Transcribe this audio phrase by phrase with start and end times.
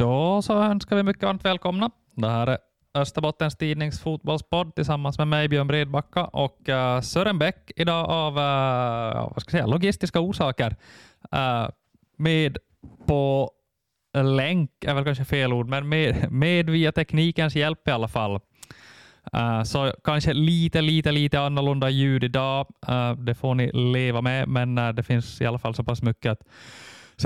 [0.00, 1.90] Då så önskar vi mycket varmt välkomna.
[2.14, 2.58] Det här är
[2.94, 9.32] Österbottens Tidnings fotbollspodd tillsammans med mig, Björn Bredbacka och uh, Sören Bäck idag av uh,
[9.34, 10.76] vad ska jag säga, logistiska orsaker.
[11.36, 11.68] Uh,
[12.16, 12.58] med
[13.06, 13.50] på
[14.22, 18.40] länk är väl kanske fel ord, men med, med via teknikens hjälp i alla fall.
[19.36, 22.66] Uh, så kanske lite, lite, lite annorlunda ljud idag.
[22.88, 26.02] Uh, det får ni leva med, men uh, det finns i alla fall så pass
[26.02, 26.42] mycket att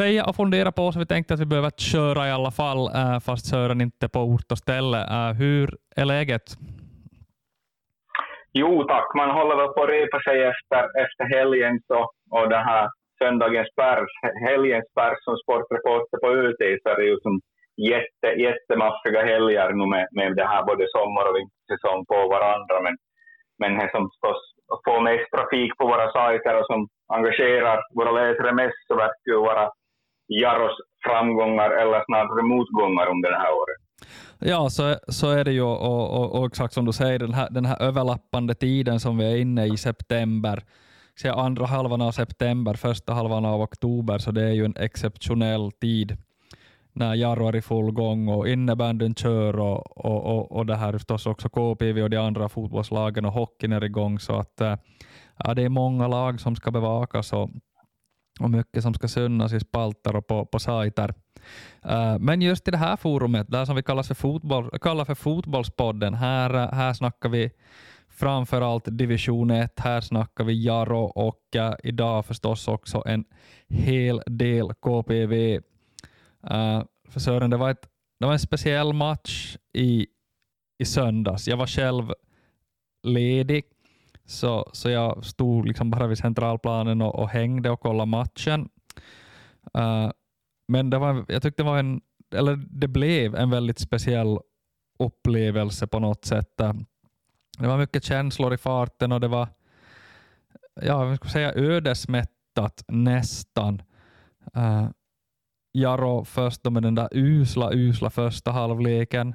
[0.00, 3.18] säga och fundera på, så vi tänkte att vi behöver köra i alla fall, eh,
[3.26, 5.00] fast Sören inte på ort och ställe.
[5.14, 5.66] Eh, hur
[5.96, 6.46] är läget?
[8.52, 12.00] Jo tack, man håller väl på att repa sig efter, efter helgen så,
[12.36, 12.88] och den här
[13.18, 14.12] söndagens pers,
[14.48, 17.34] helgens pers som sportreporter på ÖT så är det ju som
[17.92, 22.76] jätte, jättemaffiga helger nu med, med det här både sommar och vintersäsong på varandra.
[22.86, 22.94] Men,
[23.60, 24.40] men det som förstås
[24.84, 26.80] får mest trafik på våra sajter och som
[27.16, 29.64] engagerar våra läsare mest så verkar ju vara
[30.28, 33.80] Jaros framgångar eller snarare motgångar under det här året.
[34.38, 37.48] Ja, så, så är det ju och, och, och, exakt som du säger, den här,
[37.50, 40.62] den här överlappande tiden som vi är inne i september,
[41.14, 45.72] så andra halvan av september, första halvan av oktober, så det är ju en exceptionell
[45.72, 46.16] tid
[46.92, 50.92] när Jarro är i full gång och innebandyn kör och, och, och, och det här
[50.92, 54.18] förstås också KPV och de andra fotbollslagen och hockeyn är igång.
[54.18, 54.76] Så att, eh,
[55.38, 57.50] ja, det är många lag som ska bevakas och,
[58.40, 61.14] och mycket som ska synas i spalter och på, på sajter.
[61.86, 65.14] Uh, men just i det här forumet, där som vi kallar för, fotboll, kallar för
[65.14, 67.50] Fotbollspodden, här, eh, här snackar vi
[68.08, 69.80] framförallt division 1.
[69.80, 73.24] Här snackar vi Jaro och uh, idag förstås också en
[73.68, 75.60] hel del KPV
[76.50, 77.88] Uh, för Sören, det var, ett,
[78.20, 80.06] det var en speciell match i,
[80.78, 81.48] i söndags.
[81.48, 82.12] Jag var själv
[83.02, 83.64] ledig,
[84.26, 88.68] så, så jag stod liksom bara vid centralplanen och, och hängde och kollade matchen.
[89.78, 90.10] Uh,
[90.68, 92.00] men det var, jag tyckte det var en,
[92.34, 94.38] eller det blev en väldigt speciell
[94.98, 96.60] upplevelse på något sätt.
[96.60, 96.72] Eh,
[97.58, 99.48] det var mycket känslor i farten och det var
[100.74, 103.82] ja, jag ska säga ödesmättat nästan.
[104.54, 104.88] Eh, uh,
[105.72, 109.34] Jaro först då med den där usla, usla första halvleken.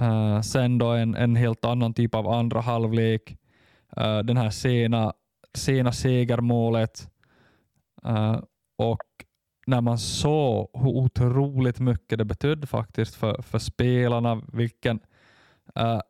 [0.00, 3.36] Uh, sen då en, en helt annan typ av andra halvlek.
[4.00, 5.12] Uh, den här sena,
[5.54, 7.10] sena segermålet.
[8.06, 8.40] Uh,
[8.78, 9.02] och
[9.66, 15.00] när man såg hur otroligt mycket det betydde faktiskt för, för spelarna, vilken
[15.78, 16.00] uh,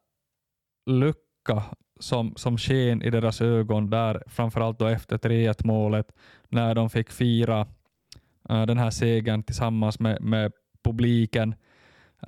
[0.86, 1.62] lucka
[2.00, 6.12] som, som sken i deras ögon där, framförallt då efter 3-1 målet,
[6.48, 7.66] när de fick fira
[8.50, 10.52] uh, den här segern tillsammans med, med
[10.84, 11.54] publiken.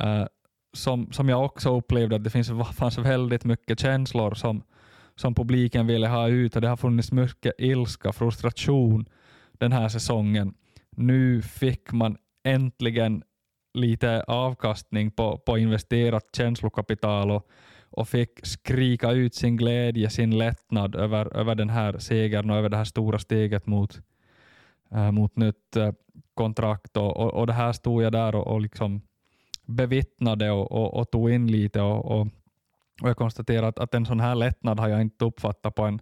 [0.00, 0.26] Uh,
[0.72, 4.62] som, som jag också upplevde att det finns, fanns väldigt mycket känslor som,
[5.16, 9.08] som publiken ville ha ut och det har funnits mycket ilska, frustration
[9.52, 10.54] den här säsongen.
[10.91, 13.22] Nu fick man äntligen
[13.75, 17.48] lite avkastning på, på investerat känslokapital och,
[17.91, 22.69] och fick skrika ut sin glädje, sin lättnad över, över den här segern och över
[22.69, 24.00] det här stora steget mot,
[24.91, 25.92] äh, mot nytt äh,
[26.34, 29.02] kontrakt och, och, och, det här stod jag där och, och liksom
[29.66, 32.26] bevittnade och, och, och tog in lite och, och,
[33.03, 36.00] och jag konstaterar att, att en sån här lättnad har jag inte uppfattat på en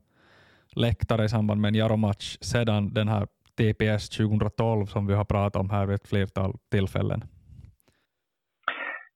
[0.76, 3.26] läktare i samband med en Jaro-match sedan den här
[3.58, 7.22] TPS 2012 som vi har pratat om här vid ett flertal tillfällen.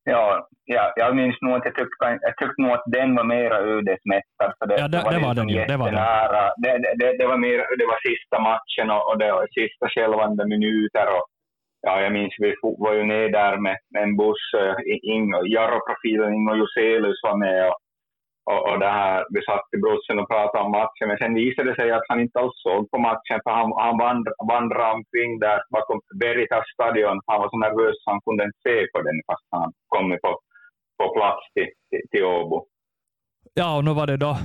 [0.05, 3.57] Ja, ja, jag minns nog att jag tyckte, jag tyckte nog att den var mera
[3.59, 4.51] ödesmättad.
[4.69, 5.65] det, ja, det, det, var, det var den ju.
[5.65, 6.05] Det var, den.
[6.63, 10.47] Det, det, det, var mer, det var sista matchen och, och det var sista skälvande
[10.47, 11.07] minuter.
[11.17, 11.25] Och,
[11.83, 14.45] ja, jag minns vi var ju ner där med, med en buss.
[14.61, 14.75] Eh,
[15.55, 17.69] Jarro-profilen Ingo Juselius var med.
[17.69, 17.79] Och,
[18.51, 21.69] och, och det här, vi satt i bussen och pratade om matchen, men sen visade
[21.71, 25.39] det sig att han inte alls såg på matchen, för han, han vandr, vandrade omkring
[25.39, 27.21] där bakom Veritas stadion.
[27.27, 30.31] Han var så nervös så han kunde inte se på den fast han kommit på,
[30.99, 32.59] på plats till, till, till Åbo.
[33.55, 34.37] Ja, och nu var det då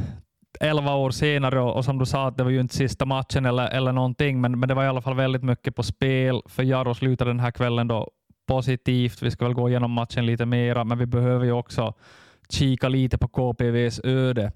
[0.61, 3.45] elva år senare och, och, som du sa, att det var ju inte sista matchen
[3.45, 6.41] eller, eller någonting, men, men det var i alla fall väldigt mycket på spel.
[6.45, 8.11] För Jaro slutade den här kvällen då
[8.47, 9.21] positivt.
[9.21, 11.93] Vi ska väl gå igenom matchen lite mera, men vi behöver ju också
[12.49, 14.51] kika lite på KPVs öde.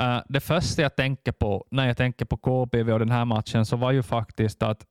[0.00, 3.66] Uh, det första jag tänker på när jag tänker på KPV och den här matchen
[3.66, 4.86] så var ju faktiskt att,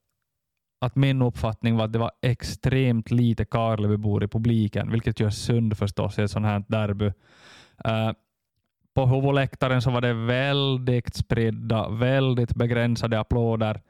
[0.82, 5.78] att min uppfattning var att det var extremt lite Karlebybor i publiken, vilket gör synd
[5.78, 7.06] förstås i ett sånt här derby.
[7.88, 8.12] Uh,
[8.94, 13.82] på huvudläktaren så var det väldigt spridda, väldigt begränsade applåder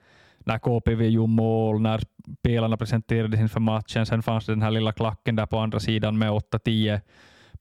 [0.45, 2.01] när KPV gjorde mål, när
[2.39, 4.05] spelarna presenterades inför matchen.
[4.05, 7.01] Sen fanns det den här lilla klacken där på andra sidan med 8-10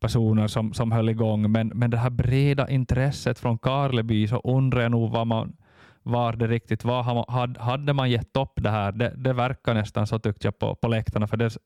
[0.00, 4.82] personer som, som höll igång, men, men det här breda intresset från Karleby så undrar
[4.82, 5.56] jag nog vad man,
[6.02, 7.02] var det riktigt var.
[7.28, 8.92] Hade, hade man gett upp det här?
[8.92, 11.56] Det, det verkar nästan så tyckte jag på, på läktarna, för det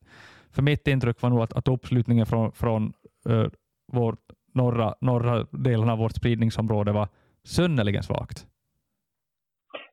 [0.51, 2.93] för mitt intryck var nog att, att uppslutningen från, från
[3.29, 3.47] uh,
[3.91, 4.19] vårt
[4.57, 7.07] norra, norra delen av vårt spridningsområde var
[7.43, 8.37] synnerligen svagt.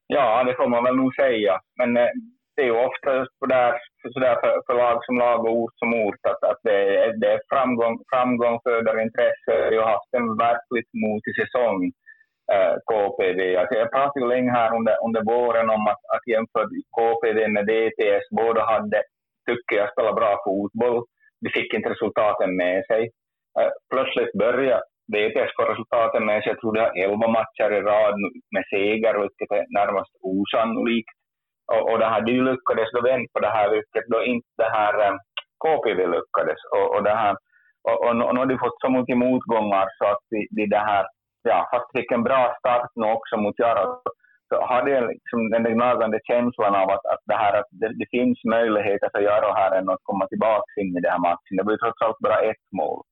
[0.06, 1.60] Ja, det får man väl nog säga.
[1.78, 2.12] Men eh,
[2.56, 3.72] det är ju ofta sådär,
[4.14, 6.78] sådär för, för lag som lag och ort som ort att, att det,
[7.20, 9.70] det är framgång, framgång föder intresse.
[9.70, 11.78] Vi har haft en verkligt motig säsong,
[12.54, 13.40] eh, KPV.
[13.56, 17.64] Alltså jag pratade ju länge här under, under våren om att, att jämföra KPV med
[17.70, 18.24] DTS.
[18.30, 19.02] Båda hade,
[19.48, 21.04] tycker jag, spelat bra fotboll.
[21.40, 23.10] De fick inte resultaten med sig.
[23.90, 26.50] Plötsligt började VPSK-resultaten med sig.
[26.52, 28.14] Jag tror det har elva matcher i rad
[28.54, 31.16] med seger, vilket är närmast osannolikt.
[31.72, 34.70] Och, och det här, de lyckades då vända på det här, vilket då inte det
[34.78, 34.94] här
[35.64, 36.60] KPV lyckades.
[36.76, 37.36] Och, och, det här,
[37.88, 40.84] och, och, och nu har de fått så mycket motgångar så att de, de det
[40.90, 41.04] här,
[41.42, 44.00] ja, fast fick en bra start nu också mot Jaro,
[44.48, 48.08] så hade jag liksom den gnagande känslan av att, att, det, här, att det, det
[48.10, 51.56] finns möjligheter för Jaro här än att komma tillbaka in i den här matchen.
[51.56, 53.02] Det blir trots allt bara ett mål.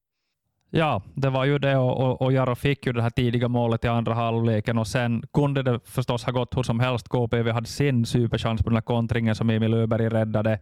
[0.75, 3.85] Ja, det var ju det och, och, och Jaro fick ju det här tidiga målet
[3.85, 7.09] i andra halvleken och sen kunde det förstås ha gått hur som helst.
[7.09, 10.59] KPV hade sin superchans på den här kontringen som Emil Öberg räddade.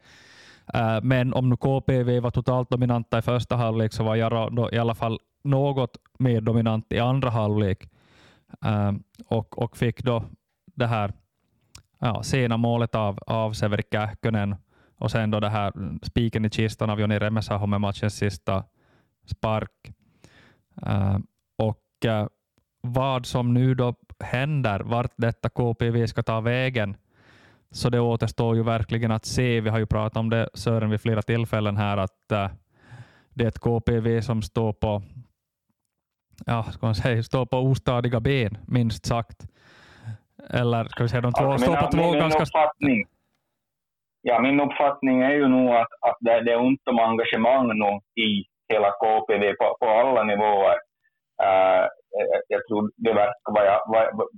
[0.75, 4.79] Eh, men om nu KPV var totalt dominanta i första halvlek så var Jaro i
[4.79, 7.89] alla fall något mer dominant i andra halvlek
[8.65, 8.93] eh,
[9.27, 10.25] och, och fick då
[10.75, 11.13] det här
[11.99, 14.57] ja, sena målet av, av Severi Kähkönen
[14.99, 15.73] och sen då det här
[16.03, 18.65] spiken i kistan av Joni Remesaho med matchens sista
[19.27, 19.93] spark.
[20.87, 21.19] Uh,
[21.59, 22.27] och uh,
[22.81, 26.97] vad som nu då händer, vart detta KPV ska ta vägen,
[27.71, 29.61] så det återstår ju verkligen att se.
[29.61, 32.49] Vi har ju pratat om det Sören vid flera tillfällen här, att uh,
[33.35, 35.03] det är ett KPV som står på,
[36.47, 39.47] ja, ska man säga, står på ostadiga ben, minst sagt.
[40.51, 42.43] Eller ska vi säga, de två, alltså, står på två min ganska...
[42.43, 43.05] Uppfattning,
[44.23, 48.23] ja, min uppfattning är ju nog att, att det, det är ont om engagemang nu
[48.23, 50.79] i hela KPV på, på alla nivåer.
[51.45, 51.85] Uh,
[52.49, 54.29] jag tror det verkar vara, vad,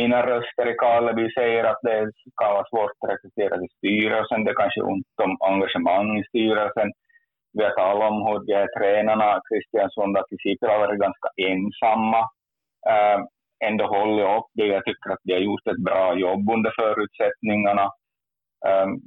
[0.00, 4.50] mina röster i Karleby säger att det kan vara svårt att rekrytera till styrelsen, det
[4.50, 6.90] är kanske ont om engagemang i styrelsen.
[7.52, 12.20] Vi har talat om hur de här tränarna, Christian och till har varit ganska ensamma.
[12.90, 13.20] Uh,
[13.64, 14.66] ändå håller upp det.
[14.66, 17.86] Jag tycker att de har gjort ett bra jobb under förutsättningarna.
[18.68, 19.00] Um,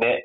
[0.00, 0.20] det,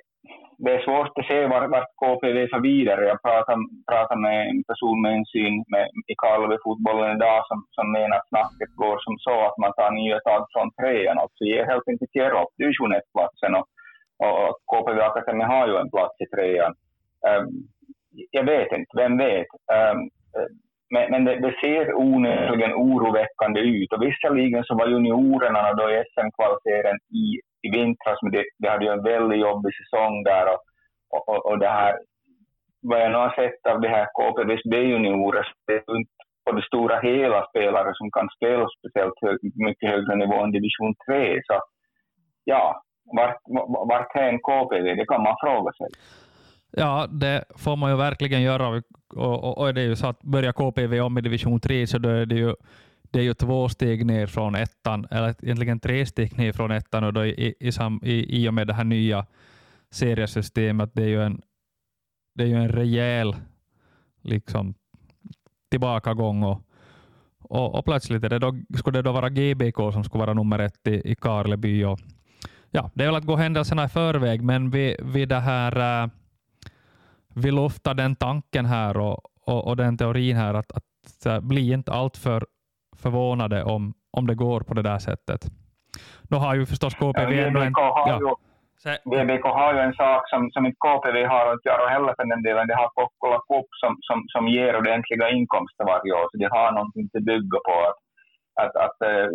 [0.57, 3.07] det är svårt att se vart, vart KPV för vidare.
[3.11, 8.17] Jag pratade, pratade med en person med insyn med, i Karlovy-fotbollen idag som, som menar
[8.17, 11.87] att snacket går som så att man tar nya tag från trean Alltså ger helt
[11.89, 13.67] enkelt ger upp division 1-platsen och,
[14.23, 16.73] och, KPV Akademi har ju en plats i trean.
[17.29, 17.47] Um,
[18.31, 19.51] jag vet inte, vem vet?
[19.77, 19.99] Um,
[20.93, 26.03] men, men det, det, ser onödigt oroväckande ut och visserligen så var juniorerna då i
[26.13, 27.25] SM-kvalserien i
[27.65, 30.61] i vintras, men det, det hade ju en väldigt jobbig säsong där och,
[31.29, 31.93] och, och det här,
[32.81, 36.11] vad jag nu har sett av det här KPVs B-juniorer, det är inte
[36.45, 39.37] på det stora hela spelare som kan spela speciellt hög,
[39.67, 41.41] mycket högre nivå än division 3.
[41.47, 41.61] Så
[42.43, 42.83] ja,
[43.17, 43.37] vart,
[43.91, 44.95] vart är en KPV?
[44.95, 45.87] Det kan man fråga sig.
[46.71, 48.67] Ja, det får man ju verkligen göra.
[48.67, 48.83] Och,
[49.15, 52.09] och, och det är ju så att börjar KPV om i division 3 så då
[52.09, 52.53] är det ju
[53.11, 57.03] det är ju två steg ner från ettan, eller egentligen tre steg ner från ettan
[57.03, 57.71] och då i, i,
[58.03, 59.25] i, i och med det här nya
[59.89, 60.89] seriesystemet.
[60.93, 61.41] Det är ju en,
[62.35, 63.35] det är ju en rejäl
[64.21, 64.73] liksom,
[65.69, 66.61] tillbakagång och,
[67.39, 70.59] och, och plötsligt är det då, skulle det då vara GBK som skulle vara nummer
[70.59, 71.83] ett i, i Karleby.
[71.83, 71.99] Och,
[72.71, 76.09] ja, det är väl att gå händelserna i förväg, men vi, vi, det här, äh,
[77.33, 81.71] vi luftar den tanken här och, och, och den teorin här att, att eh, bli
[81.71, 82.45] inte alltför
[83.03, 85.41] förvånade om, om det går på det där sättet.
[86.29, 87.73] Nu har ju förstås KPV ja, ändå en...
[87.75, 88.37] Ja.
[89.15, 92.43] GBK har ju en sak som, som inte KPV har att göra heller för den
[92.43, 92.67] delen.
[92.67, 96.71] De har Kokkola Cup som, som, som ger ordentliga inkomster varje år, så de har
[96.71, 97.77] någonting att bygga på.
[97.89, 97.99] Att,
[98.61, 99.27] att, att uh,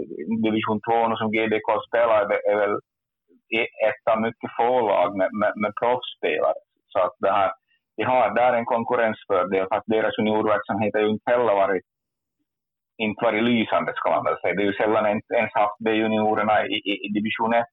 [0.46, 2.18] division 2 som GBK spelar
[2.52, 2.74] är väl
[3.88, 6.60] ett av mycket få lag med, med, med proffsspelare.
[6.92, 7.50] Så att det här,
[7.96, 11.84] de har där en konkurrensfördel, för att deras juniorverksamhet har ju inte heller varit
[12.98, 14.54] inte varit lysande ska man väl säga.
[14.54, 17.66] Det är ju sällan ens haft B-juniorerna i, i, i division 1.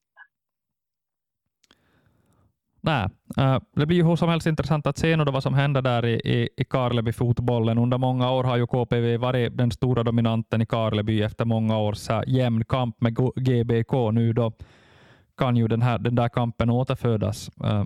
[2.82, 3.08] Nej,
[3.38, 6.06] eh, det blir ju hur som helst intressant att se nu vad som händer där
[6.06, 7.78] i, i, i Karleby-fotbollen.
[7.78, 12.10] Under många år har ju KPV varit den stora dominanten i Karleby efter många års
[12.10, 14.12] eh, jämn kamp med GBK.
[14.12, 14.52] Nu då
[15.38, 17.50] kan ju den, här, den där kampen återfödas.
[17.64, 17.84] Eh,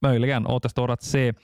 [0.00, 1.34] Möjligen återstår att se.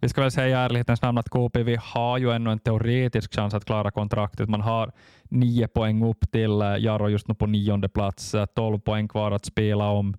[0.00, 3.54] Vi ska väl säga i ärlighetens namn att KPV har ju ännu en teoretisk chans
[3.54, 4.48] att klara kontraktet.
[4.48, 4.92] Man har
[5.30, 9.30] nio poäng upp till eh, Jaro just nu på nionde plats, 12 eh, poäng kvar
[9.30, 10.16] att spela om.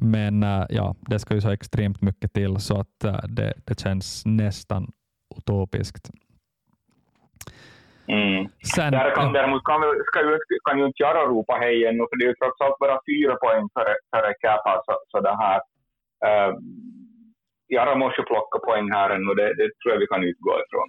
[0.00, 4.22] Men uh, ja, det ska ju så extremt mycket till så att det, det känns
[4.26, 4.92] nästan
[5.36, 6.10] utopiskt.
[8.06, 8.48] Mm.
[8.74, 12.16] Sen, Där kan, däremot kan, ska ju, kan ju inte Jaro ropa hej ännu, för
[12.18, 15.60] det är ju trots allt bara fyra poäng före, före Kappa, så, så det här
[16.26, 16.54] uh,
[17.68, 20.88] Jara måste plocka poäng här ännu, det, det tror jag vi kan utgå ifrån.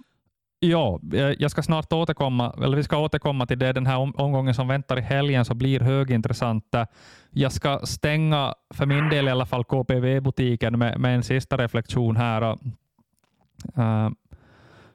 [0.60, 3.72] Ja, eh, jag ska snart återkomma, eller vi ska återkomma till det.
[3.72, 6.74] Den här omgången som väntar i helgen så blir högintressant.
[7.30, 12.16] Jag ska stänga, för min del i alla fall, KPV-butiken med, med en sista reflektion
[12.16, 12.42] här.
[13.78, 14.10] Uh,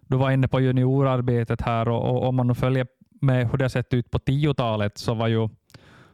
[0.01, 2.87] du var inne på juniorarbetet här och, och om man nu följer
[3.21, 5.49] med hur det sett ut på 10-talet så var ju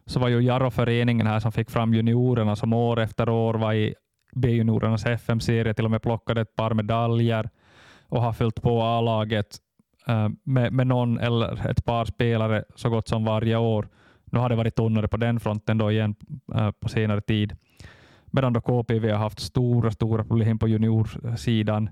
[0.06, 3.96] så var ju Jarro-föreningen här som fick fram juniorerna som år efter år var i
[4.38, 7.50] B-juniorernas FM-serie, till och med plockade ett par medaljer
[8.10, 9.58] och har fyllt på A-laget
[10.08, 13.88] eh, med, med någon eller ett par spelare så gott som varje år.
[14.26, 16.16] Nu har det varit tunnare på den fronten då igen
[16.56, 17.56] eh, på senare tid.
[18.26, 21.90] Medan då KPV har haft stora, stora problem på juniorsidan.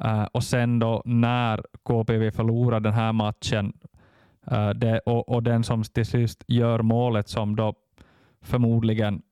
[0.00, 3.72] Eh, och sen då när KPV förlorar den här matchen
[4.74, 7.74] det, och, och, den som till sist gör målet som då
[8.42, 9.22] förmodligen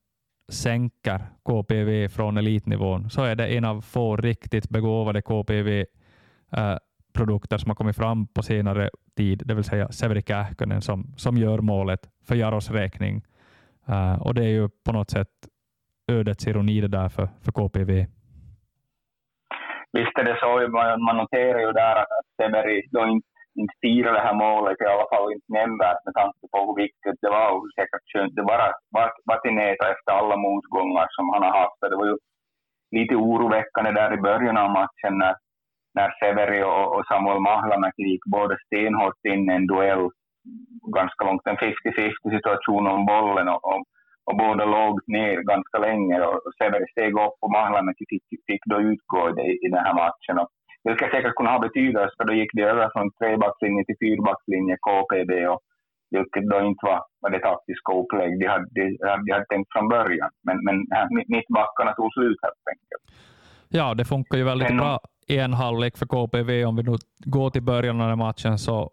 [0.49, 7.70] sänker KPV från elitnivån, så är det en av få riktigt begåvade KPV-produkter eh, som
[7.70, 12.00] har kommit fram på senare tid, det vill säga Severi Kähkönen som, som gör målet
[12.28, 13.22] för Jaros räkning.
[13.88, 15.28] Eh, och det är ju på något sätt
[16.08, 18.06] ödets ironi det där för, för KPV
[19.92, 20.68] visst är det så,
[20.99, 23.28] man, noterar ju där att Severi då inte,
[23.61, 27.18] inte fira det här målet, i alla fall inte nämnvärt med tanke på hur viktigt
[27.23, 31.42] det var och hur säkert skönt det var att Vatineta efter alla motgångar som han
[31.47, 31.80] har haft.
[31.80, 32.16] Det var ju
[32.99, 35.35] lite oroväckande där i början av matchen när,
[35.94, 40.04] när Severi och, och Samuel Mahlamäki gick både stenhårt in i en duell,
[40.99, 43.82] ganska långt, en 50-50 situation om bollen och, och
[44.25, 48.80] och båda låg ner ganska länge och Severi steg upp och Mahlamäki fick, fick då
[48.80, 50.38] utgå i, i den här matchen.
[50.38, 50.49] Och,
[50.84, 55.32] vilket säkert kunde ha betydelse för då gick det över från trebackslinje till fyrbackslinje KPB
[55.52, 55.60] och
[56.10, 58.84] vilket då inte var, var det taktiska upplägg de hade, de,
[59.26, 60.30] de hade tänkt från början.
[60.46, 60.76] Men, men
[61.34, 63.04] mittbackarna tog slut helt enkelt.
[63.68, 66.64] Ja, det funkar ju väldigt men, bra i en halvlek för KPV.
[66.64, 68.90] Om vi nu går till början av den matchen så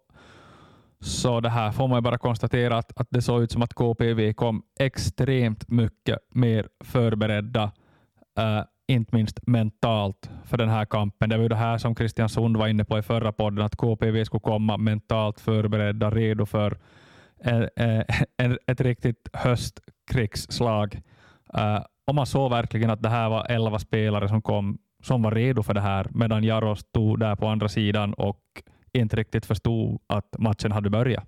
[1.01, 4.33] så det här får man bara konstatera att, att det såg ut som att KPV
[4.33, 7.63] kom extremt mycket mer förberedda,
[8.39, 11.29] uh, inte minst mentalt, för den här kampen.
[11.29, 13.75] Det var ju det här som Christian Sund var inne på i förra podden, att
[13.75, 16.77] KPV skulle komma mentalt förberedda, redo för
[17.43, 17.69] en,
[18.37, 21.01] en, ett riktigt höstkrigsslag.
[21.57, 25.31] Uh, och man såg verkligen att det här var elva spelare som kom som var
[25.31, 28.41] redo för det här, medan Jaros stod där på andra sidan och
[28.93, 31.23] inte riktigt förstod att matchen hade börjat.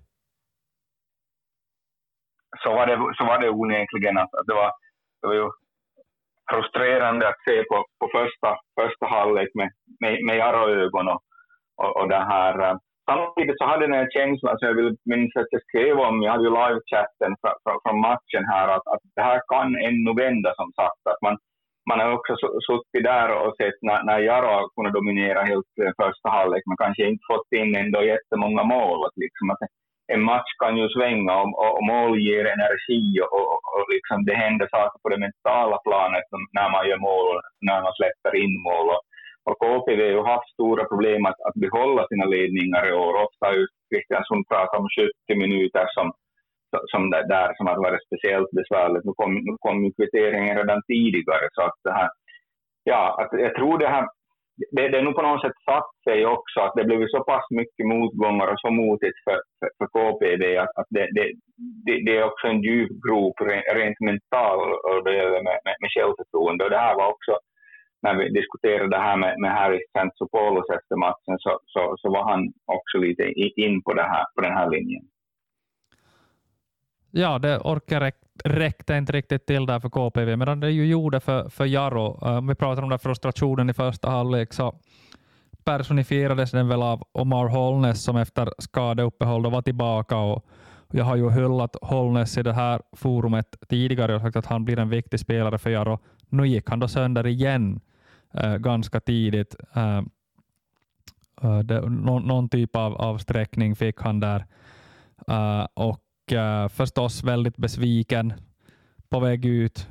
[2.62, 4.18] Så var det, så var det onekligen.
[4.18, 4.72] Att, att det, var,
[5.20, 5.50] det var ju
[6.50, 8.48] frustrerande att se på, på första,
[8.80, 9.70] första halvlek med,
[10.00, 11.20] med, med Jaro-ögon och,
[11.82, 12.54] och, och det här.
[12.66, 12.76] Eh,
[13.10, 16.48] samtidigt så hade den känslan som jag vill minnas att jag skrev om, jag hade
[16.48, 21.02] ju livechatten från, från matchen här, att, att det här kan ännu vända som sagt.
[21.12, 21.36] Att man,
[21.88, 22.32] man har också
[22.68, 27.02] suttit där och sett när, när Jaro kunnat dominera helt eh, första halvlek, men kanske
[27.10, 28.98] inte fått in ändå jättemånga mål.
[29.16, 29.62] Liksom att
[30.14, 34.36] en match kan ju svänga och, om mål ger energi och, och, och liksom det
[34.44, 36.26] händer saker på det mentala planet
[36.58, 37.36] när man gör mål,
[37.68, 38.86] när man släpper in mål.
[38.94, 39.02] Och,
[39.46, 43.14] och KPV har ju haft stora problem att, att behålla sina ledningar i år.
[43.26, 43.66] Ofta har ju
[44.48, 44.88] pratat om
[45.28, 46.12] 70 minuter som
[46.92, 49.04] som där, där som har varit speciellt besvärligt.
[49.04, 52.10] Nu kom, nu kom kvitteringen redan tidigare så att det här,
[52.84, 54.08] ja, att jag tror det här,
[54.56, 57.46] det, det är nog på något sätt satt sig också att det blivit så pass
[57.50, 61.26] mycket motgångar och så motigt för, för, för KPD att, att det, det,
[61.86, 63.36] det, det, är också en djup grop
[63.74, 66.64] rent mentalt och det gäller med, med, med självförtroende.
[66.64, 67.38] Och det här var också
[68.02, 72.24] när vi diskuterade det här med, med Harris Santsopoulos efter matchen så, så, så var
[72.30, 73.22] han också lite
[73.64, 75.04] in på, det här, på den här linjen.
[77.10, 81.20] Ja, det orkar räcka räckte inte riktigt till där för KPV, medan det ju gjorde
[81.20, 82.18] för, för Jaro.
[82.22, 84.74] Eh, om vi pratar om den frustrationen i första halvlek så
[85.64, 90.16] personifierades den väl av Omar Holness som efter skadeuppehåll var tillbaka.
[90.16, 90.44] Och
[90.90, 94.78] jag har ju hyllat Holness i det här forumet tidigare och sagt att han blir
[94.78, 95.98] en viktig spelare för Jaro.
[96.28, 97.80] Nu gick han då sönder igen
[98.34, 99.56] äh, ganska tidigt.
[99.74, 100.02] Äh,
[101.64, 104.46] det, någon, någon, typ av, avsträckning fick han där.
[105.30, 106.00] Uh, och
[106.32, 108.32] uh, förstås väldigt besviken
[109.08, 109.88] på väg ut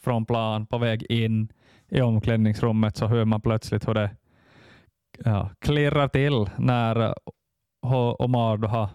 [0.00, 1.52] från plan, på väg in
[1.88, 4.10] i omklädningsrummet så hör man plötsligt hur det
[5.24, 7.12] ja, klirrar till när eh,
[8.18, 8.88] Omar då har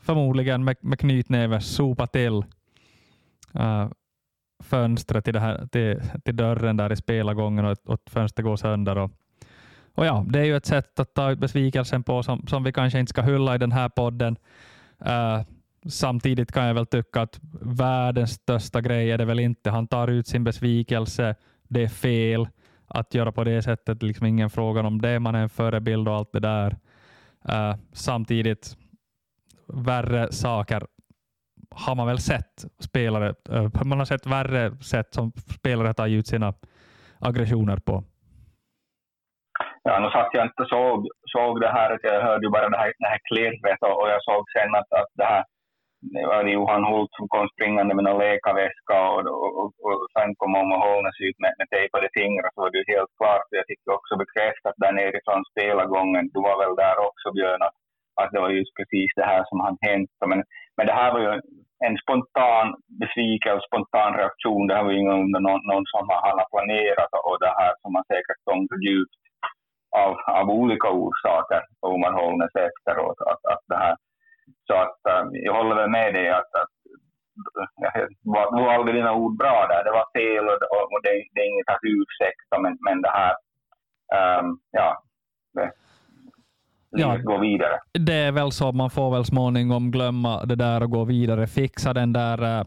[0.00, 2.44] förmodligen med, med knytnäven sopat till
[3.56, 3.88] uh,
[4.62, 8.98] fönstret till, det här, till, till dörren där i spelargången och, och fönstret går sönder.
[8.98, 9.10] Och,
[9.94, 12.72] och ja, det är ju ett sätt att ta ut besvikelsen på som, som vi
[12.72, 14.36] kanske inte ska hylla i den här podden.
[15.06, 15.42] Uh,
[15.86, 19.70] samtidigt kan jag väl tycka att världens största grej är det väl inte.
[19.70, 21.34] Han tar ut sin besvikelse.
[21.68, 22.48] Det är fel
[22.86, 24.02] att göra på det sättet.
[24.02, 25.20] Liksom ingen fråga om det.
[25.20, 26.76] Man är en förebild och allt det där.
[27.48, 28.76] Uh, samtidigt,
[29.66, 30.82] värre saker
[31.70, 33.34] har man väl sett spelare.
[33.52, 36.54] Uh, man har sett värre sätt som spelare tar ut sina
[37.18, 38.04] aggressioner på.
[39.82, 42.76] Ja, nu satt jag inte och såg, såg det här, jag hörde ju bara det
[42.76, 45.44] här, det här klirret och, och jag såg sen att, att det här
[46.00, 50.30] det var Johan Hult som kom springande med någon läkarväska och, och, och, och sen
[50.40, 53.46] kom om och ut med, med tejpade fingrar så var det helt klart.
[53.50, 57.78] Jag fick också bekräftat där nerifrån spelargången, du var väl där också Björn, att,
[58.20, 60.10] att det var just precis det här som hade hänt.
[60.30, 60.40] Men,
[60.76, 61.32] men det här var ju
[61.86, 62.66] en spontan
[63.02, 64.66] besvikelse, spontan reaktion.
[64.66, 67.90] Det här var ju ingalunda någon, någon som han har planerat och det här som
[67.92, 69.20] man säkert tog djupt
[70.02, 73.20] av, av olika orsaker, Omar Holnäs efteråt.
[73.30, 73.96] Att, att det här
[74.68, 76.72] så att äh, jag håller väl med dig att, att
[78.56, 79.84] nu valde dina ord bra där.
[79.84, 83.34] Det var fel och, och det, det, är inget att ursäkta, men, men det här,
[84.40, 85.02] um, ja,
[85.54, 85.70] det,
[86.90, 87.80] ja, gå vidare.
[87.92, 91.46] Det är väl så, man får väl småningom glömma det där och gå vidare.
[91.46, 92.64] Fixa den där äh,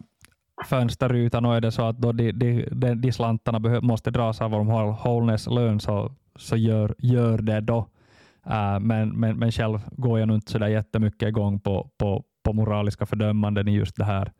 [0.65, 4.53] fönsterrutan och är det så att då de, de, de, de slantarna måste dras av
[4.53, 4.67] om
[5.03, 7.87] Holnäs lön så, så gör, gör det då.
[8.47, 12.23] Uh, men, men, men själv går jag nog inte så där jättemycket igång på, på,
[12.45, 14.31] på moraliska fördömanden i just det här,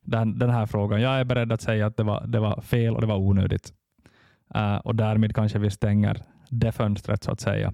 [0.00, 1.00] den, den här frågan.
[1.00, 3.72] Jag är beredd att säga att det var, det var fel och det var onödigt.
[4.56, 6.16] Uh, och därmed kanske vi stänger
[6.50, 7.72] det fönstret så att säga.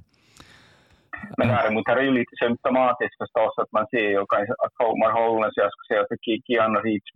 [1.39, 4.21] Men däremot är det ju lite symptomatiskt förstås att man ser ju
[4.65, 7.11] att Homer Holmes, jag skulle säga att Keanu Reeves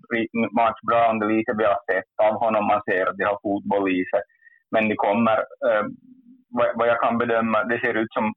[0.60, 3.90] match bra om det lite blir sett av honom, man ser att de har fotboll
[3.98, 4.22] i sig.
[4.70, 5.36] Men de kommer
[5.68, 5.88] ehm,
[6.50, 8.32] vad, jag kan bedöma, det ser ut som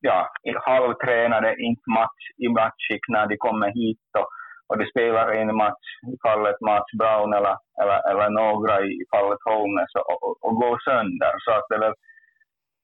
[0.00, 0.32] ja,
[0.64, 4.28] halvtränade, inte match i matchskick när de kommer hit och,
[4.66, 9.38] och de spelar en match i fallet Mats Brown eller, eller, eller några i fallet
[9.44, 11.34] Holmes och, och, och går sönder.
[11.38, 11.94] Så att det är väl,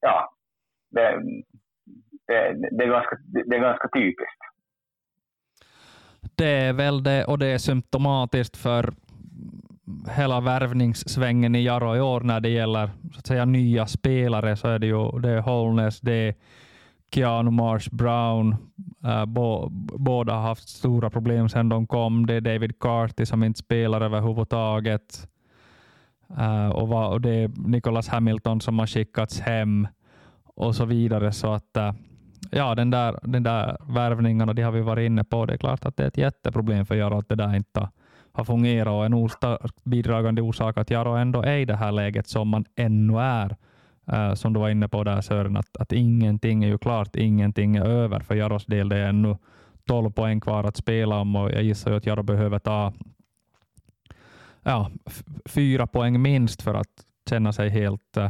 [0.01, 0.29] ja,
[0.91, 1.19] det,
[2.27, 4.41] det, det, är ganska, det är ganska typiskt.
[6.35, 8.93] Det är väl det, och det är symptomatiskt för
[10.09, 14.67] hela värvningssvängen i Jaro i år när det gäller så att säga, nya spelare så
[14.67, 16.35] är det ju det är Holness, det är
[17.11, 18.55] Keanu Marsh Brown.
[19.05, 22.25] Uh, bo, båda har haft stora problem sedan de kom.
[22.25, 25.27] Det är David Carty som inte spelar överhuvudtaget.
[26.37, 29.87] Uh, och, va, och det är Nicholas Hamilton som har skickats hem
[30.43, 31.31] och så vidare.
[31.31, 31.91] Så att uh,
[32.51, 35.45] ja, den där, den där värvningarna, de har vi varit inne på.
[35.45, 37.89] Det är klart att det är ett jätteproblem för Jaro att det där inte
[38.39, 42.47] har fungerat och en bidragande orsak att Jaro ändå är i det här läget som
[42.47, 43.55] man ännu är.
[44.11, 47.15] Uh, äh, som du var inne på där Sören, att, att ingenting är ju klart,
[47.15, 48.89] ingenting är över för Jaros del.
[48.89, 49.37] Det är ännu
[49.85, 52.93] 12 poäng kvar att spela om och jag gissar ju att Jaro behöver ta
[54.63, 54.91] ja,
[55.45, 58.29] fyra poäng minst för att känna sig helt, uh,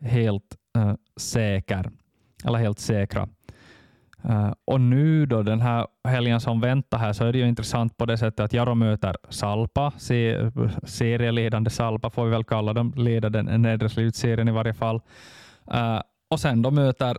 [0.00, 1.90] helt uh, säker,
[2.44, 3.28] eller helt säkra.
[4.24, 7.96] Uh, och nu då den här helgen som väntar här så är det ju intressant
[7.96, 10.50] på det sättet att Jaro möter Salpa, se,
[10.82, 15.00] serieledande Salpa får vi väl kalla dem, leder den nedre slutserien i varje fall.
[15.74, 16.00] Uh,
[16.30, 17.16] och sen då möter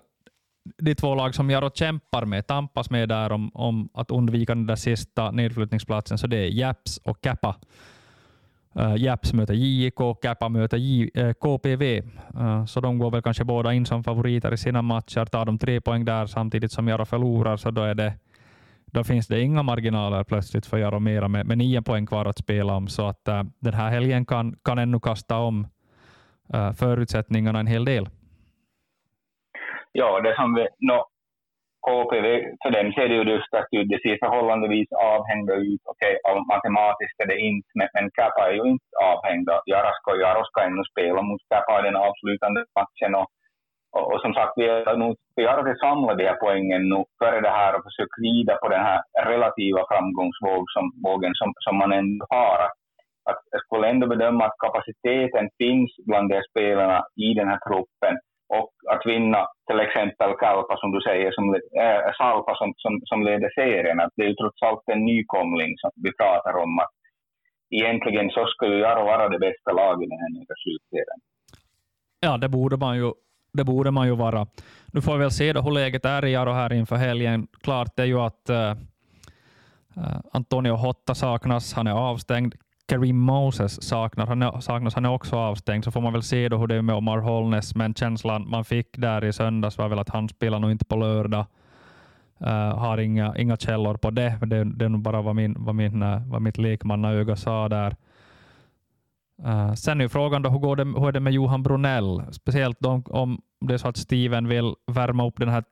[0.77, 4.65] de två lag som Jaro kämpar med, tampas med där om, om att undvika den
[4.65, 7.55] där sista nedflyttningsplatsen, så det är Japs och Kappa.
[8.75, 12.01] Eh, Japs möter JIK, Kappa möter J, KPV.
[12.67, 15.25] Så de går väl kanske båda in som favoriter i sina matcher.
[15.25, 18.13] Tar de tre poäng där samtidigt som Jaro förlorar så då, är det,
[18.85, 22.37] då finns det inga marginaler plötsligt för Jaro mera med, med nio poäng kvar att
[22.37, 22.87] spela om.
[22.87, 25.67] Så att eh, den här helgen kan, kan ännu kasta om
[26.53, 28.09] eh, förutsättningarna en hel del.
[29.91, 31.05] Ja, det som vi, no,
[31.87, 32.27] KPV,
[32.61, 33.89] för dem ser det ju dystert ut.
[33.89, 35.81] Det ser förhållandevis avhängda ut.
[35.91, 39.53] Okej, okay, matematiskt är det inte, men, men Kappa är ju inte avhängda.
[39.71, 43.11] Jarasko och Jaro ska ännu spela mot Kappa i den avslutande matchen.
[43.19, 43.27] Och,
[43.95, 45.15] och, och som sagt, vi är nog
[45.45, 48.99] Jaro samla de här poängen nu före det här och försökt rida på den här
[49.31, 52.57] relativa framgångsvågen som, som man ändå har.
[52.65, 52.77] Att,
[53.29, 58.15] att jag skulle ändå bedöma att kapaciteten finns bland de spelarna i den här truppen
[58.57, 61.45] och att vinna till exempel Kalpa som du säger, som,
[61.85, 63.99] äh, Salpa som, som, som leder serien.
[63.99, 66.79] Att det är ju trots allt en nykomling som vi pratar om.
[66.79, 66.95] Att
[67.69, 71.19] egentligen så skulle ju Jaro vara det bästa laget i den här nya slutserien.
[72.19, 73.11] Ja, det borde man ju
[73.51, 74.47] det borde man ju vara.
[74.93, 77.47] Nu får vi väl se då hur läget är i Jaro här inför helgen.
[77.61, 78.71] Klart är ju att äh,
[79.97, 81.73] äh, Antonio Hotta saknas.
[81.73, 82.55] Han är avstängd.
[82.89, 86.49] Kareem Moses saknar, han är, saknas, han är också avstängd, så får man väl se
[86.49, 89.89] då hur det är med Omar Holness, men känslan man fick där i söndags var
[89.89, 91.45] väl att han spelar nog inte på lördag.
[92.41, 95.75] Uh, har inga, inga källor på det, det, det är nog bara vad, min, vad,
[95.75, 97.95] min, eh, vad mitt lekmannaöga sa där.
[99.45, 102.23] Uh, sen är frågan då, hur, går det, hur är det med Johan Brunell?
[102.31, 105.63] Speciellt då, om det är så att Steven vill värma upp den här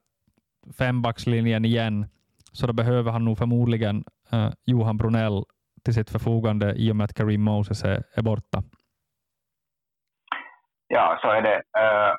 [0.78, 2.06] fembackslinjen igen,
[2.52, 4.04] så då behöver han nog förmodligen
[4.34, 5.44] uh, Johan Brunell
[5.84, 8.64] till sitt förfogande i och med att Kareem Moses är, är borta.
[10.88, 11.58] Ja, så är det.
[11.82, 12.14] Uh,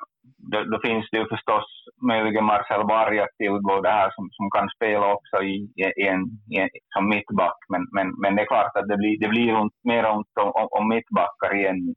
[0.51, 1.67] då, då, finns det ju förstås
[2.11, 5.55] möjligen Marcel Varg att tillgå det här som, som kan spela också i,
[6.01, 6.21] i en,
[6.55, 7.59] i som mittback.
[7.69, 10.51] Men, men, men det är klart att det blir, det blir ont, mer ont om,
[10.59, 11.95] om, om mittbackar igen.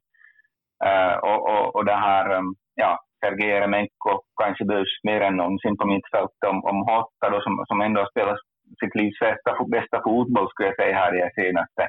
[0.87, 5.77] Uh, och, och, och det här, um, ja, Sergej Eremenko kanske behövs mer än någonsin
[5.77, 8.37] på mittfältet om, om Hotta då, som, som ändå spelar
[8.79, 11.83] sitt livs bästa, bästa fotboll skulle jag säga här de senaste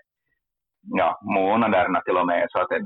[1.01, 2.47] ja, månaderna till och med.
[2.51, 2.81] Så att det,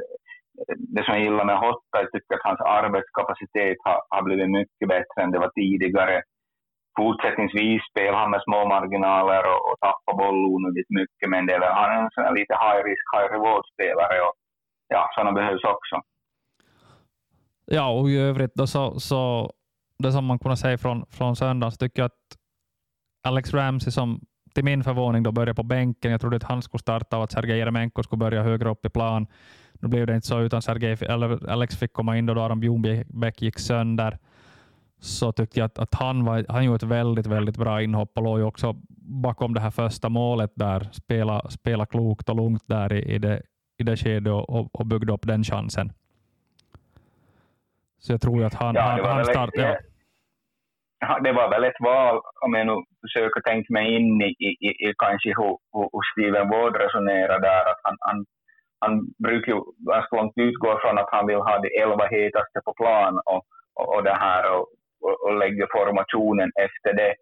[0.94, 4.88] det som jag gillar med Hotta, jag tycker att hans arbetskapacitet har, har blivit mycket
[4.88, 6.22] bättre än det var tidigare.
[7.00, 11.60] Fortsättningsvis spelar han med små marginaler och, och tappar boll onödigt mycket, men det är,
[11.60, 14.34] han är en sån lite high risk, high reward spelare och
[14.88, 15.96] ja, sådana behövs också.
[17.66, 19.50] Ja, och i övrigt då så, så
[19.98, 22.37] det som man kunde säga från, från söndagen, så tycker jag att
[23.22, 24.20] Alex Ramsey som
[24.54, 26.10] till min förvåning då började på bänken.
[26.10, 28.88] Jag trodde att han skulle starta och att Sergej Jeremenko skulle börja högre upp i
[28.88, 29.26] plan.
[29.72, 33.42] Nu blev det inte så, utan Sergej, eller Alex fick komma in då Aron Bjornbäck
[33.42, 34.18] gick sönder.
[35.00, 38.22] Så tyckte jag att, att han, var, han gjorde ett väldigt, väldigt bra inhopp och
[38.22, 40.88] låg också bakom det här första målet där.
[40.92, 43.42] Spela, spela klokt och lugnt där i, i det,
[43.78, 45.92] i det skedet och, och byggde upp den chansen.
[47.98, 49.78] Så jag tror att han, ja, han, han startar...
[51.24, 54.30] Det var väl ett val, om jag nu försöker tänka mig in i,
[54.68, 57.64] i, i kanske hur, hur Steven Ward resonerar där.
[57.70, 58.24] Att han, han,
[58.80, 58.92] han
[59.24, 63.20] brukar ju ganska långt utgå från att han vill ha de elva hetaste på plan
[63.32, 63.42] och,
[63.74, 64.66] och, och det här och,
[65.04, 67.14] och, och lägga formationen efter det.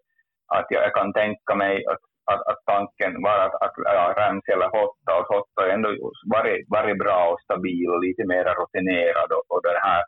[0.55, 4.53] Att jag, jag kan tänka mig att, att, att tanken var att, att ja, Ramsey
[4.53, 5.89] eller Hotta, och Hotta har ändå
[6.35, 10.03] varit, varit bra och stabil och lite mer rutinerad och, och det här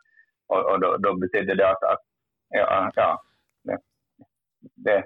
[0.48, 2.02] och, och då, då betyder det att, att
[2.48, 3.22] ja, ja
[4.60, 5.04] det,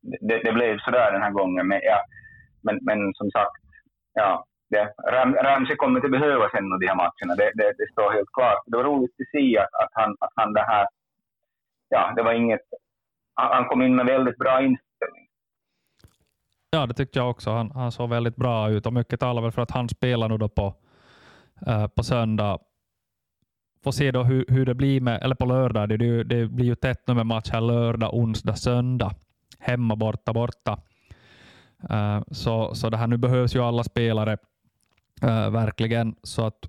[0.00, 1.68] det, det, blev sådär den här gången.
[1.68, 2.04] Men, ja,
[2.62, 3.62] men, men som sagt,
[4.12, 7.34] ja, det, Ram, Ramsey kommer inte behövas ännu de här matcherna.
[7.36, 8.62] Det, det, det, står helt klart.
[8.66, 10.86] Det var roligt att se att, att, han, att han det här,
[11.88, 12.60] ja, det var inget,
[13.34, 15.26] han, han kom in med väldigt bra inställning.
[16.70, 17.50] Ja, det tyckte jag också.
[17.50, 20.38] Han, han såg väldigt bra ut och mycket talar väl för att han spelar nu
[20.38, 20.74] då på,
[21.66, 22.58] eh, på söndag
[23.86, 25.88] får se då hur, hur det blir med, eller på lördag.
[25.88, 27.60] Det, det blir ju tätt nu med här.
[27.60, 29.14] lördag, onsdag, söndag.
[29.58, 30.78] Hemma, borta, borta.
[31.90, 34.36] Uh, så, så det här nu behövs ju alla spelare
[35.24, 36.16] uh, verkligen.
[36.22, 36.68] Så att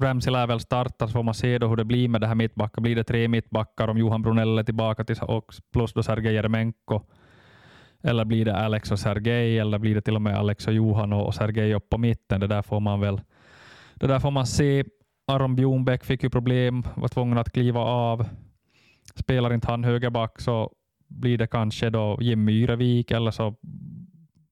[0.00, 2.34] Ramsey lär väl starta så får man se då hur det blir med det här
[2.34, 2.82] mittbacken.
[2.82, 7.00] Blir det tre mittbackar om Johan Brunell är tillbaka till, och plus då Sergej Jeremenko?
[8.02, 9.58] Eller blir det Alex och Sergej?
[9.58, 12.40] Eller blir det till och med Alex och Johan och Sergej upp på mitten?
[12.40, 13.20] Det där får man väl
[14.00, 14.84] det där får man se.
[15.28, 18.26] Aron Bjornbäck fick ju problem, var tvungen att kliva av.
[19.14, 20.70] Spelar inte han högerback så
[21.08, 23.54] blir det kanske då Jim Myrevik eller så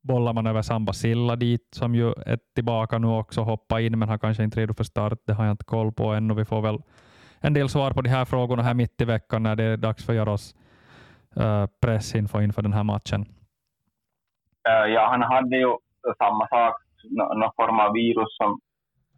[0.02, 4.08] bollar man över Samba Silla dit som ju är tillbaka nu också, hoppa in men
[4.08, 5.18] har kanske inte redo för start.
[5.26, 6.34] Det har jag inte koll på ännu.
[6.34, 6.82] Vi får väl
[7.40, 10.06] en del svar på de här frågorna här mitt i veckan när det är dags
[10.06, 10.54] för Jaros
[11.36, 13.26] uh, pressinfo inför den här matchen.
[14.68, 15.76] Eh, ja, han hade ju
[16.18, 16.74] samma sak,
[17.10, 18.60] någon form av virus som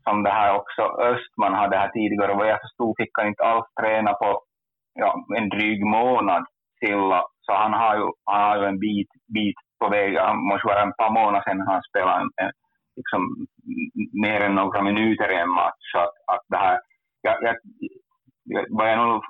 [0.08, 2.34] som det här också Östman hade här tidigare.
[2.34, 4.40] Vad jag förstod fick han inte alls träna på
[4.94, 6.44] ja, en dryg månad
[6.80, 7.22] Silla.
[7.46, 10.18] Så han har ju, han har ju en bit, bit på väg.
[10.18, 12.52] Han måste vara ett par månader sedan han spelade en, en,
[12.96, 13.20] liksom,
[14.24, 15.84] mer än några minuter i en match.
[15.92, 16.78] Så att, att det här,
[17.22, 17.56] jag, jag,
[18.70, 19.22] vad jag nog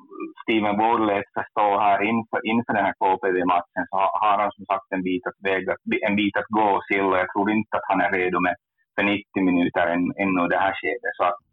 [0.43, 4.93] Steven Ward lät förstå här inför, inför den här KPV-matchen så har han som sagt
[4.95, 5.73] en bit att, väga,
[6.09, 7.19] en bit att gå Silla.
[7.19, 8.55] Jag tror inte att han är redo med
[8.97, 11.15] för 90 minuter än, ännu det här skedet.
[11.19, 11.49] Så att,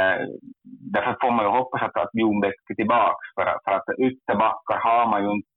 [0.00, 0.22] äh,
[0.94, 5.04] därför får man ju hoppas att, att Ljungbäck är tillbaka, för, för att ytterbackar har
[5.12, 5.48] man ju inte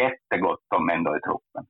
[0.00, 1.64] jättegott om ändå i truppen.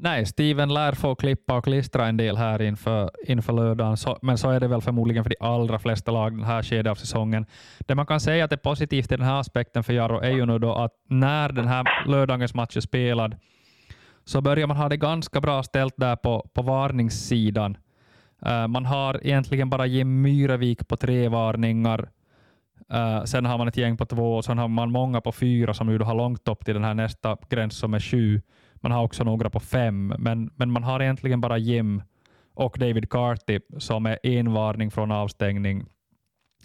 [0.00, 4.38] Nej, Steven lär få klippa och klistra en del här inför, inför lördagen, så, men
[4.38, 7.46] så är det väl förmodligen för de allra flesta lag den här skedet av säsongen.
[7.86, 10.46] Det man kan säga att är positivt i den här aspekten för Jarro är ju
[10.46, 13.36] nu då att när den här lördagens match är spelad
[14.24, 17.76] så börjar man ha det ganska bra ställt där på, på varningssidan.
[18.46, 22.08] Uh, man har egentligen bara Jim Myrevik på tre varningar.
[22.94, 25.74] Uh, sen har man ett gäng på två och sen har man många på fyra
[25.74, 28.40] som ju har långt upp till den här nästa gräns som är sju.
[28.74, 32.02] Man har också några på fem, men, men man har egentligen bara Jim
[32.54, 35.86] och David Carty som är en varning från avstängning.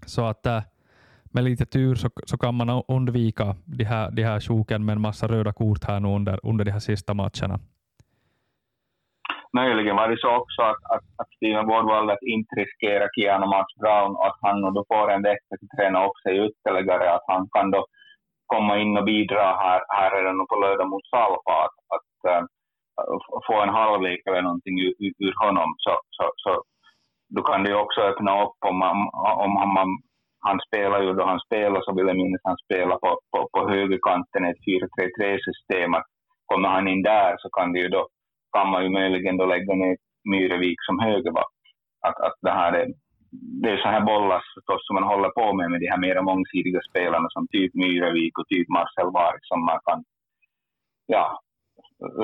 [0.05, 0.61] Så att eh,
[1.23, 5.01] med lite tur så, så kan man undvika de här, de här sjoken med en
[5.01, 7.59] massa röda kort här nu under, under de här sista matcherna.
[9.57, 13.45] Möjligen var det så också att, att, att Steven Ward valde att inte riskera Keanu
[13.45, 17.25] Max Brown och att han då får en vecka att träna upp sig ytterligare, att
[17.27, 17.85] han kan då
[18.53, 22.43] komma in och bidra här, här redan på lördag mot Salpa, att, att äh,
[23.47, 24.93] få en halvlek eller någonting ur,
[25.25, 25.69] ur honom.
[25.77, 26.51] Så, så, så
[27.35, 28.97] då kan det ju också öppna upp om, man,
[29.45, 29.87] om man,
[30.47, 33.69] han spelar ju då han spelar så vill jag minnas han spelar på, på, på
[33.69, 35.91] högerkanten i ett 4-3-3-system.
[36.45, 38.07] Kommer han in där så kan det ju då
[38.53, 41.53] kan man ju möjligen då lägga ner Myrevik som högerback.
[42.07, 42.87] Att, att det här är,
[43.61, 46.21] det är så här bollar förstås som man håller på med med de här mera
[46.21, 50.03] mångsidiga spelarna som typ Myrevik och typ Marcel Varg som man kan
[51.05, 51.39] ja,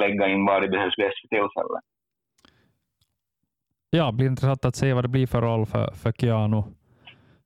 [0.02, 1.84] lägga in var det behövs bäst för tillfället.
[3.90, 6.64] Ja, det blir intressant att se vad det blir för roll för, för Keanu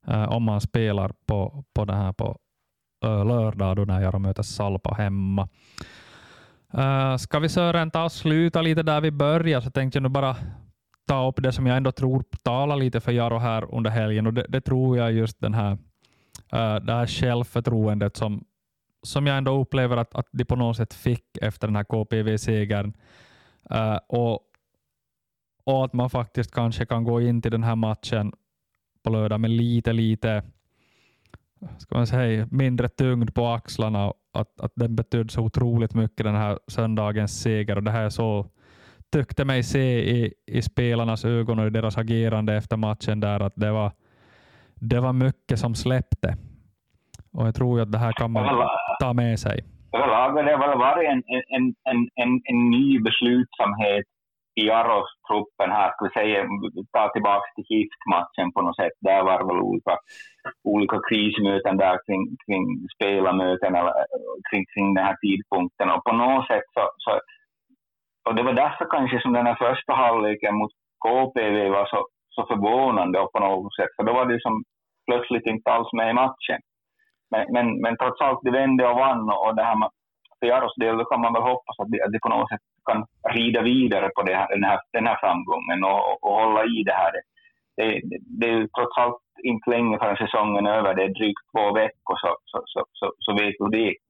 [0.06, 2.36] eh, om man spelar på, på det här på
[3.04, 5.48] ö, lördag då när jag möter Salpa hemma.
[6.78, 10.08] Uh, ska vi Sören ta och sluta lite där vi börjar så tänkte jag nu
[10.08, 10.36] bara
[11.06, 14.34] ta upp det som jag ändå tror talar lite för Jaro här under helgen och
[14.34, 18.44] det, det tror jag just den här, uh, det här självförtroendet som,
[19.02, 22.92] som jag ändå upplever att, att de på något sätt fick efter den här KPV-segern.
[23.70, 24.40] Uh, eh, och,
[25.64, 28.32] och att man faktiskt kanske kan gå in till den här matchen
[29.02, 30.42] på lördag med lite, lite
[31.78, 34.12] ska man säga, mindre tyngd på axlarna.
[34.32, 38.46] Att, att den betydde så otroligt mycket den här söndagens seger och det här så
[39.12, 43.52] tyckte mig se i, i spelarnas ögon och i deras agerande efter matchen där att
[43.56, 43.92] det var,
[44.74, 46.36] det var mycket som släppte.
[47.32, 48.68] Och jag tror att det här kan man
[49.00, 49.64] ta med sig.
[49.92, 51.22] Överlag har det väl varit en,
[51.56, 54.06] en, en, en, en ny beslutsamhet
[54.62, 56.44] i Aros-truppen här, ska vi säga,
[56.92, 58.96] ta tillbaka till HIFK-matchen på något sätt.
[59.00, 59.94] Där var det väl olika,
[60.64, 62.64] olika krismöten där kring, kring
[62.94, 63.94] spelarmöten eller
[64.50, 65.90] kring, kring den här tidpunkten.
[65.90, 67.20] Och på något sätt så, så
[68.28, 70.72] och det var därför kanske som den här första halvleken mot
[71.04, 73.92] KPV var så, så förvånande på något sätt.
[73.96, 74.64] För då var det som
[75.06, 76.60] plötsligt inte alls med i matchen.
[77.30, 79.76] Men, men, men trots allt, det vände och vann och det här
[80.38, 82.64] för Jaros del då kan man väl hoppas att de, att de på något sätt
[82.88, 86.96] kan rida vidare på här, den, här, den här framgången och, och hålla i det
[87.00, 87.12] här.
[87.12, 87.22] Det,
[88.10, 90.94] det, det är trots allt inte länge förrän säsongen är över.
[90.94, 94.06] Det är drygt två veckor så, så, så, så, så vet hur det gick.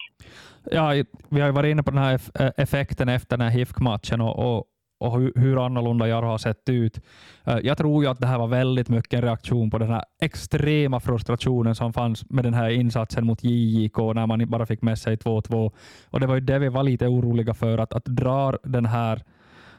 [0.71, 4.21] Ja, vi har ju varit inne på den här eh, effekten efter den här HIFK-matchen
[4.21, 4.65] och, och,
[4.99, 7.01] och hur annorlunda Jaro har sett ut.
[7.45, 10.05] Eh, jag tror ju att det här var väldigt mycket en reaktion på den här
[10.21, 14.99] extrema frustrationen som fanns med den här insatsen mot JJK när man bara fick med
[14.99, 15.73] sig 2-2.
[16.11, 19.23] Och Det var ju det vi var lite oroliga för, att, att dra den här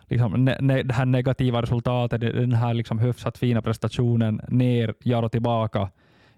[0.07, 5.29] liksom, ne, ne, det här negativa resultatet, den här liksom hyfsat fina prestationen ner, Jaro
[5.29, 5.89] tillbaka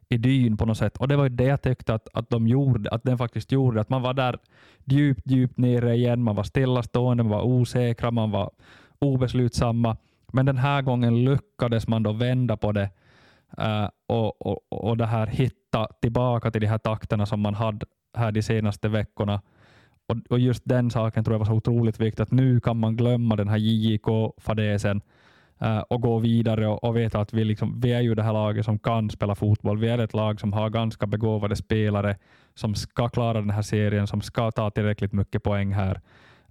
[0.09, 0.97] i dyn på något sätt.
[0.97, 3.81] Och det var ju det jag tyckte att, att, de gjorde, att den faktiskt gjorde.
[3.81, 4.39] Att man var där
[4.85, 6.23] djupt, djupt nere igen.
[6.23, 8.51] Man var stillastående, man var osäkra, man var
[8.99, 9.97] obeslutsamma.
[10.33, 12.89] Men den här gången lyckades man då vända på det
[13.59, 17.85] uh, och, och, och det här hitta tillbaka till de här takterna som man hade
[18.17, 19.41] här de senaste veckorna.
[20.07, 22.23] Och, och just den saken tror jag var så otroligt viktig.
[22.23, 25.01] att nu kan man glömma den här JJK-fadäsen
[25.59, 28.33] Eh, och gå vidare och, och veta att vi, liksom, vi är ju det här
[28.33, 29.77] laget som kan spela fotboll.
[29.77, 32.17] Vi är ett lag som har ganska begåvade spelare
[32.55, 36.01] som ska klara den här serien, som ska ta tillräckligt mycket poäng här.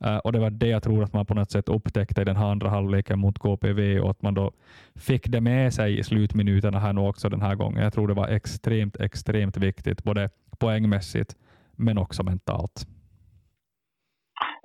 [0.04, 2.36] Uh, och Det var det jag tror att man på något sätt upptäckte i den
[2.36, 4.52] här andra halvleken mot KPV och att man då
[4.94, 7.82] fick det med sig i slutminuterna här nu också den här gången.
[7.82, 11.36] Jag tror det var extremt, extremt viktigt, både poängmässigt
[11.72, 12.86] men också mentalt.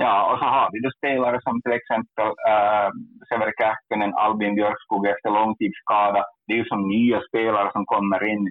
[0.06, 2.90] Ja, och så har vi då spelare som till exempel eh, äh,
[3.28, 6.22] Severi Kähkönen, Albin Björkskog efter långtidsskada.
[6.46, 8.44] Det är ju som nya spelare som kommer in,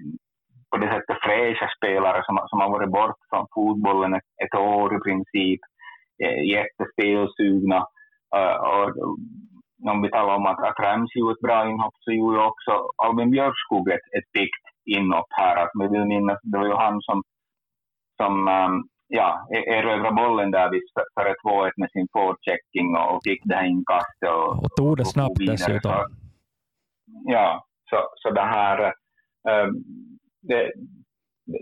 [0.69, 4.89] på det sättet fräscha spelare som, som har varit bort från fotbollen ett, ett år
[4.97, 5.61] i princip.
[6.23, 7.79] Eh, jättespelsugna.
[8.35, 8.89] Äh, och,
[9.91, 12.71] om vi talar om att, att Rams gjorde ett bra inhopp så gjorde också
[13.03, 15.55] Albin Björkskog ett, ett pikt inhopp här.
[15.63, 17.23] Att vi vill minnas, det var ju han som,
[18.21, 18.75] som um,
[19.11, 20.81] ja, e- erövra bollen där vid
[21.15, 24.29] före 2-1 med sin forechecking och fick det här inkastet.
[24.29, 25.91] Och, och tog det snabbt dessutom.
[25.91, 26.07] Så,
[27.25, 28.77] ja, så, så det här
[29.49, 29.67] äh,
[30.41, 30.71] det,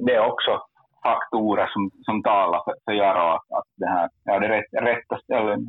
[0.06, 0.62] det är också
[1.04, 5.20] faktorer som, som talar för, för Jaro att, att det här, ja, det rätt, rätta
[5.24, 5.62] ställen,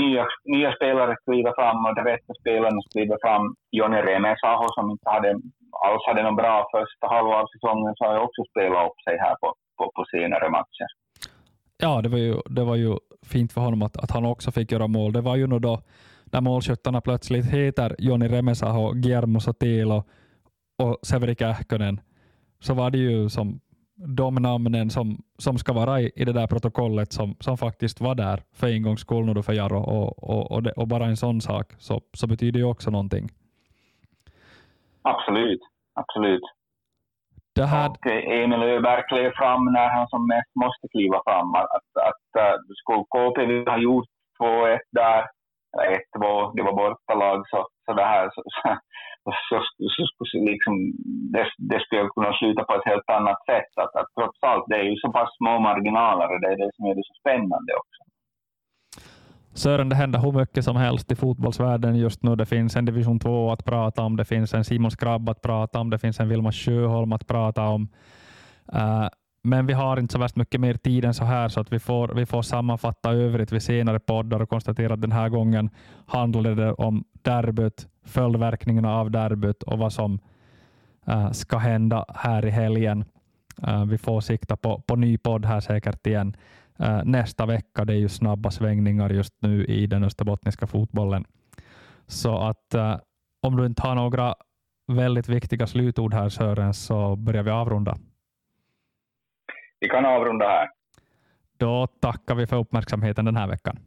[0.00, 3.54] nya, nya spelare skriver fram och de rätta spelarna skriver fram.
[3.70, 5.30] Jonny Remesaho som inte hade,
[5.86, 9.16] alls hade någon bra första halva av säsongen så har ju också spelat upp sig
[9.18, 10.86] här på, på, på senare matcher.
[11.78, 14.72] Ja, det var ju, det var ju fint för honom att, att han också fick
[14.72, 15.12] göra mål.
[15.12, 15.80] Det var ju nog då
[16.24, 20.04] när målskyttarna plötsligt heter Joni Remesaho, Guillermo Sotilo
[20.78, 22.00] och Severi Kähkönen,
[22.60, 23.60] så var det ju som
[23.96, 28.14] de namnen som, som ska vara i, i det där protokollet som, som faktiskt var
[28.14, 31.16] där för en gångs skull nu för Jaro och, och, och, det, och, bara en
[31.16, 33.28] sån sak så, så betyder ju också någonting.
[35.02, 35.60] Absolut,
[35.94, 36.42] absolut.
[37.56, 37.88] Det här...
[37.90, 38.06] Och
[38.40, 41.54] Emil Öberg klev fram när han som mest måste kliva fram.
[41.54, 44.10] Att, att, att eh, skulle KPV ha gjort
[44.42, 45.20] 2-1 där,
[46.18, 48.42] 1-2, det var bortalag, så, så det här så,
[49.24, 49.58] så, så,
[49.94, 50.74] så, så liksom,
[51.34, 53.72] det, det skulle kunna sluta på ett helt annat sätt.
[53.82, 56.70] Att, att trots allt, det är ju så pass små marginaler och det är det
[56.74, 58.00] som gör det så spännande också.
[59.56, 62.36] Sören, det händer hur mycket som helst i fotbollsvärlden just nu.
[62.36, 65.78] Det finns en division 2 att prata om, det finns en Simon Skrabb att prata
[65.78, 67.88] om, det finns en Vilma Sjöholm att prata om.
[68.74, 69.08] Uh,
[69.42, 71.78] men vi har inte så värst mycket mer tid än så här, så att vi
[71.78, 75.70] får, vi får sammanfatta övrigt vid senare poddar och konstatera att den här gången
[76.06, 80.18] handlade det om derbyt, följdverkningarna av derbyt och vad som
[81.08, 83.04] uh, ska hända här i helgen.
[83.68, 86.36] Uh, vi får sikta på, på ny podd här säkert igen
[86.80, 87.84] uh, nästa vecka.
[87.84, 91.24] Det är ju snabba svängningar just nu i den österbottniska fotbollen.
[92.06, 92.74] Så att
[93.42, 94.34] om du inte har några
[94.92, 97.96] väldigt viktiga slutord här Sören, så börjar vi avrunda.
[99.80, 100.68] Vi kan avrunda här.
[101.58, 103.78] Då tackar vi för uppmärksamheten den här veckan.